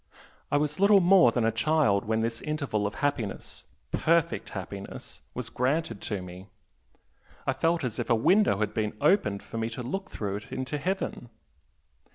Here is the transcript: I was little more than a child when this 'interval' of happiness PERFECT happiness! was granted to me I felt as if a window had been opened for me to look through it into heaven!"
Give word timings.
I 0.51 0.57
was 0.57 0.79
little 0.79 0.99
more 0.99 1.31
than 1.31 1.45
a 1.45 1.51
child 1.51 2.05
when 2.05 2.21
this 2.21 2.41
'interval' 2.41 2.87
of 2.87 2.95
happiness 3.05 3.65
PERFECT 3.91 4.49
happiness! 4.49 5.21
was 5.35 5.49
granted 5.49 6.01
to 6.01 6.23
me 6.23 6.47
I 7.45 7.53
felt 7.53 7.83
as 7.83 7.99
if 7.99 8.09
a 8.09 8.15
window 8.15 8.61
had 8.61 8.73
been 8.73 8.97
opened 8.99 9.43
for 9.43 9.59
me 9.59 9.69
to 9.69 9.83
look 9.83 10.09
through 10.09 10.37
it 10.37 10.51
into 10.51 10.79
heaven!" 10.79 11.29